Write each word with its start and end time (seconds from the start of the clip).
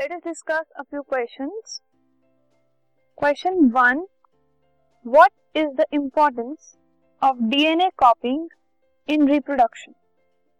Let 0.00 0.12
us 0.12 0.22
discuss 0.22 0.64
a 0.78 0.84
few 0.84 1.02
questions. 1.02 1.82
Question 3.18 3.70
1 3.70 4.06
What 5.06 5.30
is 5.54 5.66
the 5.76 5.84
importance 5.92 6.78
of 7.22 7.36
DNA 7.50 7.88
copying 8.02 8.46
in 9.08 9.26
reproduction? 9.26 9.92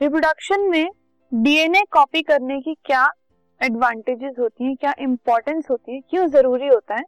Reproduction 0.00 0.68
में 0.70 0.88
DNA 1.32 1.82
copy 1.90 2.22
करने 2.22 2.60
की 2.60 2.74
क्या 2.84 3.04
advantages 3.60 4.34
होती 4.38 4.64
हैं, 4.64 4.74
क्या 4.76 4.94
इंपॉर्टेंस 5.00 5.70
होती 5.70 5.94
है, 5.94 6.00
क्यों 6.10 6.26
ज़रूरी 6.28 6.66
होता 6.66 6.94
है 6.94 7.04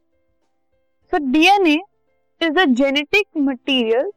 so 1.12 1.18
DNA 1.32 1.78
is 2.40 2.52
the 2.52 2.64
genetic 2.74 3.26
material 3.48 4.10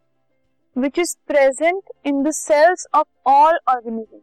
which 0.76 1.00
is 1.00 1.16
present 1.28 1.82
in 2.06 2.24
the 2.24 2.32
cells 2.42 2.88
of 2.96 3.30
all 3.30 3.60
organism 3.70 4.22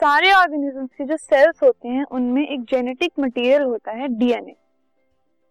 सारे 0.00 0.30
ऑर्गेनिज्म 0.32 0.86
के 0.86 1.04
जो 1.04 1.16
सेल्स 1.16 1.62
होते 1.62 1.88
हैं, 1.88 2.04
उनमें 2.04 2.42
एक 2.42 2.60
जेनेटिक 2.64 3.12
मटेरियल 3.20 3.62
होता 3.62 3.92
है 3.92 4.06
डीएनए 4.08 4.54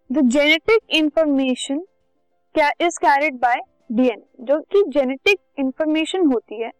द 0.10 0.22
जेनेटिक 0.32 0.96
इंफॉर्मेशन 0.96 1.80
क्या 2.56 2.70
इज़ 2.82 2.98
कैरिड 3.00 3.36
बाय 3.40 3.60
डीएनए 3.92 4.46
जो 4.46 4.60
कि 4.72 4.84
जेनेटिक 4.88 5.40
इंफॉर्मेशन 5.60 6.26
होती 6.32 6.62
है, 6.62 6.72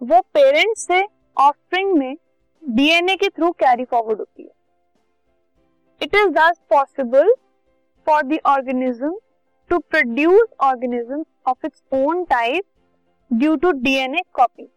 वो 0.00 0.20
पेरेंट्स 0.34 0.86
से 0.86 1.02
ऑफस्प्रिंग 1.36 1.96
में 1.98 2.16
डीएनए 2.62 3.16
के 3.16 3.28
थ्रू 3.28 3.50
कैरी 3.54 3.84
फॉरवर्ड 3.84 4.18
होती 4.18 4.42
है। 4.42 4.50
It 6.00 6.14
is 6.14 6.28
thus 6.34 6.60
possible 6.70 7.34
for 8.06 8.22
the 8.24 8.38
organism 8.46 9.18
to 9.70 9.78
produce 9.80 10.48
organism 10.62 11.24
of 11.46 11.66
its 11.66 11.82
own 11.94 12.24
type 12.26 12.64
due 13.30 13.56
to 13.56 13.70
DNA 13.72 14.22
copying 14.32 14.68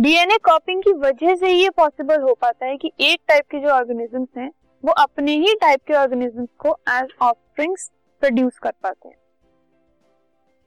DNA 0.00 0.36
copying 0.38 0.82
की 0.82 0.92
वजह 0.92 1.34
से 1.36 1.48
ये 1.48 1.70
पॉसिबल 1.70 2.20
हो 2.20 2.32
पाता 2.34 2.66
है 2.66 2.76
कि 2.76 2.90
एक 3.00 3.20
टाइप 3.28 3.44
के 3.50 3.58
जो 3.60 3.68
ऑर्गेनिजम्स 3.68 4.28
हैं, 4.36 4.50
वो 4.84 4.92
अपने 4.92 5.32
ही 5.32 5.54
टाइप 5.60 5.80
के 5.86 5.94
ऑर्गेनिजम्स 5.94 6.48
को 6.58 6.70
एज 6.90 7.08
ऑफस्प्रिंग्स 7.22 7.90
प्रोड्यूस 8.22 8.58
कर 8.58 8.72
पाते 8.82 9.08
हैं। 9.08 9.16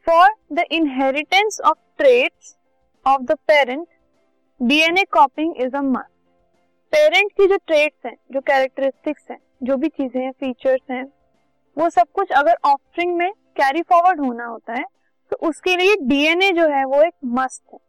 For 0.08 0.36
the 0.54 0.66
inheritance 0.72 1.60
of 1.66 1.78
traits 1.98 2.56
of 3.06 3.22
the 3.22 3.38
parent 3.48 3.88
DNA 4.60 5.04
copying 5.12 5.56
is 5.58 5.76
a 5.76 5.82
must 5.82 6.12
parent 6.94 7.32
की 7.32 7.48
जो 7.48 7.58
ट्रेट्स 7.58 8.06
हैं, 8.06 8.16
जो 8.32 8.42
कैरेक्टरिस्टिक्स 8.42 9.24
हैं, 9.32 9.40
जो 9.64 9.78
भी 9.78 9.88
चीज़ें 9.90 10.22
हैं 10.22 10.32
फीचर्स 10.32 10.92
हैं, 10.92 11.06
वो 11.78 11.90
सब 11.90 12.12
कुछ 12.14 12.32
अगर 12.32 12.58
ऑफस्प्रिंग 12.66 13.16
में 13.16 13.32
कैरी 13.58 13.82
फॉरवर्ड 13.82 14.20
होना 14.20 14.46
होता 14.46 14.74
है 14.74 14.86
तो 15.32 15.38
उसके 15.48 15.76
लिए 15.78 15.96
डीएनए 16.04 16.52
जो 16.52 16.68
है 16.70 16.84
वो 16.86 17.02
एक 17.02 17.14
मस्ट 17.40 17.64
है। 17.74 17.80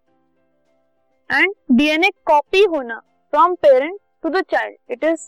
एंड 1.30 1.54
डीएनए 1.72 2.10
कॉपी 2.26 2.64
होना 2.64 2.98
from 3.32 3.54
parent 3.54 3.98
to 4.22 4.28
the 4.28 4.40
child 4.50 4.76
it 4.90 5.04
is 5.04 5.26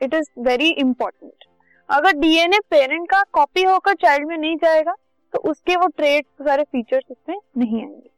it 0.00 0.14
is 0.14 0.30
very 0.38 0.68
important 0.70 1.44
अगर 1.88 2.12
डीएनए 2.12 2.58
पेरेंट 2.70 3.08
का 3.10 3.22
कॉपी 3.32 3.62
होकर 3.62 3.94
चाइल्ड 3.94 4.26
में 4.28 4.36
नहीं 4.36 4.56
जाएगा 4.56 4.94
तो 5.32 5.38
उसके 5.50 5.76
वो 5.76 5.86
ट्रेड 5.86 6.24
सारे 6.44 6.62
फीचर्स 6.62 7.04
उसमें 7.10 7.36
नहीं 7.58 7.82
आएँगे. 7.82 8.10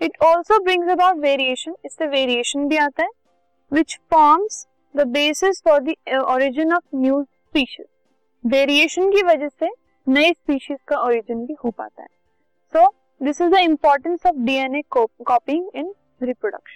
It 0.00 0.16
also 0.22 0.58
brings 0.64 0.88
about 0.88 1.16
variation 1.16 1.74
इससे 1.84 2.06
वेरिएशन 2.06 2.66
भी 2.68 2.76
आता 2.76 3.02
है 3.02 3.08
which 3.72 3.98
forms 4.10 4.66
the 4.94 5.06
basis 5.08 5.62
for 5.64 5.80
the 5.80 5.94
origin 6.30 6.72
of 6.72 6.96
new 6.96 7.22
species 7.24 7.86
variation 8.44 9.10
की 9.12 9.22
वजह 9.22 9.48
से 9.48 9.70
नई 10.06 10.32
स्पीशीज 10.32 10.78
का 10.88 10.98
ओरिजिन 10.98 11.44
भी 11.46 11.54
हो 11.64 11.70
पाता 11.70 12.02
है. 12.02 12.08
सो 12.72 12.78
so, 12.78 12.92
This 13.20 13.40
is 13.40 13.50
the 13.50 13.60
importance 13.60 14.24
of 14.24 14.34
DNA 14.34 14.82
copying 15.24 15.70
in 15.72 15.94
reproduction. 16.20 16.73